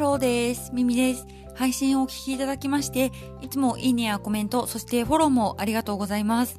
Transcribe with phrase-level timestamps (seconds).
[0.00, 0.70] ローです。
[0.72, 1.26] ミミです。
[1.54, 6.58] 配信をお聞きいただきまして、いつもいいねやコメント、そしてフォローもありがとうございます。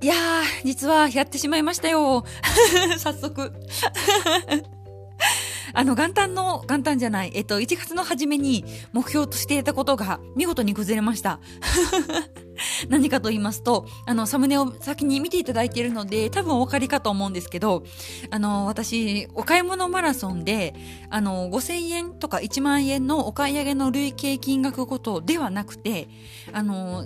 [0.00, 2.24] いやー、実はやってしまいましたよ。
[2.98, 3.52] 早速。
[5.74, 11.40] あの、元旦の、元旦じゃない、えっと、1月の初めに目標としていたことが見事に崩れました。
[12.88, 17.84] 何かと言いますと、あの、サムネを先に見ていただいているので、多分お分かりかと思うんですけど、
[18.30, 20.74] あの、私、お買い物マラソンで、
[21.10, 26.08] あの、5000円とか1万円のお買い上げの累計金額ごとではなくて、
[26.52, 27.04] あの、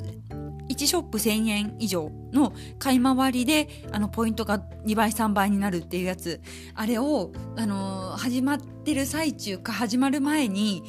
[0.69, 6.41] 1ショップ1000円以上の買い回りで、あの、ポイントが2倍3倍になるっていうやつ。
[6.75, 10.83] あれを、あの、始まってる最中か始まる前に、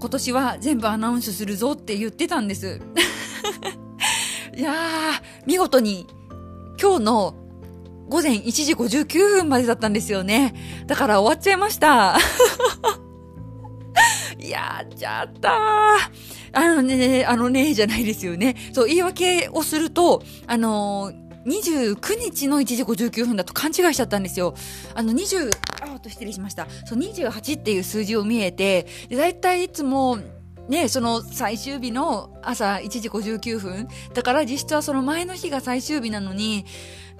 [0.00, 2.80] 今年は全部アナウンスするぞって言ってたんです。
[4.56, 4.76] いやー、
[5.46, 6.06] 見事に、
[6.80, 7.34] 今日の
[8.08, 10.54] 午前1時59分までだったんですよね。
[10.86, 12.18] だから終わっちゃいました。
[14.52, 15.50] やっちゃった。
[16.54, 18.56] あのね、あのね、じゃないですよね。
[18.72, 24.54] そう、言い訳をすると、あのー、29日の1時59分だと勘違いしちゃったんですよ。
[24.94, 25.50] あの、20、
[25.80, 26.66] あ、と失礼しました。
[26.84, 30.18] そう、28っていう数字を見えて、で、だいたいいつも、
[30.68, 33.88] ね、その最終日の朝1時59分。
[34.14, 36.64] だから実質はその前の日が最終日なのに、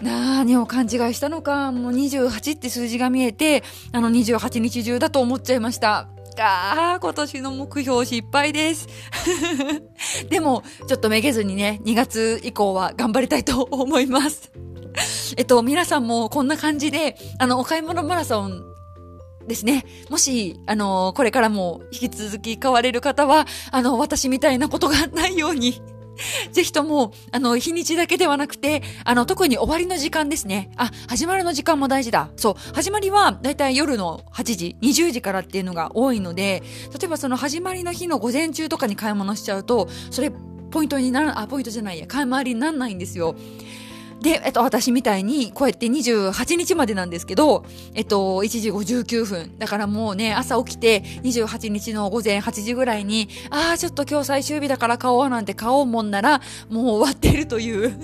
[0.00, 6.08] 何を勘違いしたのか、もう28って数字が見えて、あの28日中だと思っちゃいました。
[6.34, 8.88] かあ、今年の目標失敗です。
[10.30, 14.52] でも、ちょっとめげずにね、2月以降は頑張りたいと思います。
[15.36, 18.62] えっと、皆さんもこんな感じで、あの、お買い物マラソン
[19.47, 19.84] ですね。
[20.11, 25.80] もし、あの、これからも引き続き買われる方は、あの、私みたいなことがないように
[26.52, 30.70] ぜひとも、あの、日にちだけではなくて、あの、特に終わりの時間ですね。
[30.76, 32.30] あ、始まるの時間も大事だ。
[32.36, 32.74] そう。
[32.74, 36.62] 始まりは、だいたい夜の8時、20時からっていうのが多いので、
[36.92, 40.32] 例えばその始まりの日の午前中とかに買い物しちゃうと、それ、
[40.70, 43.34] ポイントになら、あ、ポイントじゃないや、買い回りにならないんですよ。
[44.22, 49.58] で、えっと、私みたいに、こうやって28日までなんですけど、えっと、1時59分。
[49.58, 56.40] だからもうね、朝起きて、28日の午前8時ぐらいに、ああ、ちょっと今日最終日だから買おうなんて買おうもんなら、
[56.70, 57.98] もう終わってるという。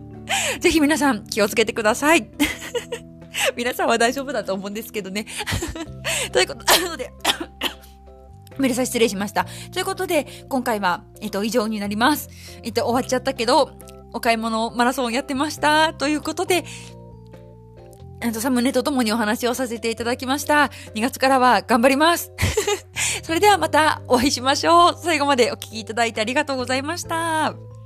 [0.60, 2.30] ぜひ皆さん、気をつけてください。
[3.54, 5.26] 皆さんは大丈夫だと思うんですけどね。
[6.32, 7.12] ということなので、
[8.56, 9.46] ごめんなさ、失礼しました。
[9.70, 12.30] ということで、今回は、えっと、以上になります。
[12.62, 13.72] えっと、終わっちゃったけど、
[14.12, 15.94] お買い物マラソンやってました。
[15.94, 16.64] ということで、
[18.40, 20.70] サムネとともにお話をさせていただきました。
[20.94, 22.32] 2月からは頑張ります。
[23.22, 24.96] それではまたお会いしましょう。
[24.98, 27.77] 最後までお聴きいただいてありがとうございました。